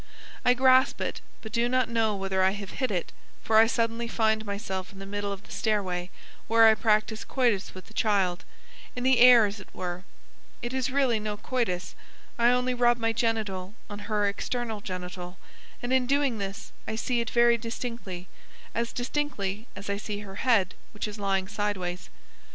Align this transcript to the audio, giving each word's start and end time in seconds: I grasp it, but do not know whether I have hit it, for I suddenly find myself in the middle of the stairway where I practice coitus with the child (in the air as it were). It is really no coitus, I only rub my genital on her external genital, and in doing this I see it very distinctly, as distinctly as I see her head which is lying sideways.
I 0.43 0.55
grasp 0.55 0.99
it, 0.99 1.21
but 1.43 1.51
do 1.51 1.69
not 1.69 1.87
know 1.87 2.15
whether 2.15 2.41
I 2.41 2.53
have 2.57 2.71
hit 2.71 2.89
it, 2.89 3.11
for 3.43 3.57
I 3.57 3.67
suddenly 3.67 4.07
find 4.07 4.43
myself 4.47 4.91
in 4.91 4.97
the 4.97 5.05
middle 5.05 5.31
of 5.31 5.43
the 5.43 5.51
stairway 5.51 6.09
where 6.47 6.65
I 6.65 6.73
practice 6.73 7.23
coitus 7.23 7.75
with 7.75 7.85
the 7.85 7.93
child 7.93 8.43
(in 8.95 9.03
the 9.03 9.19
air 9.19 9.45
as 9.45 9.59
it 9.59 9.67
were). 9.75 10.03
It 10.63 10.73
is 10.73 10.89
really 10.89 11.19
no 11.19 11.37
coitus, 11.37 11.93
I 12.39 12.49
only 12.49 12.73
rub 12.73 12.97
my 12.97 13.13
genital 13.13 13.75
on 13.91 13.99
her 14.09 14.27
external 14.27 14.81
genital, 14.81 15.37
and 15.83 15.93
in 15.93 16.07
doing 16.07 16.39
this 16.39 16.71
I 16.87 16.95
see 16.95 17.21
it 17.21 17.29
very 17.29 17.59
distinctly, 17.59 18.27
as 18.73 18.93
distinctly 18.93 19.67
as 19.75 19.87
I 19.87 19.97
see 19.97 20.21
her 20.21 20.37
head 20.41 20.73
which 20.95 21.07
is 21.07 21.19
lying 21.19 21.47
sideways. 21.47 22.09